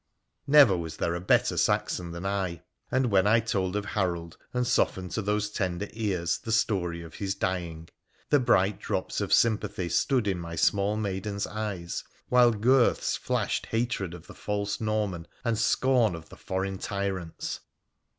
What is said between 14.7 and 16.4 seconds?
Norman and scorn of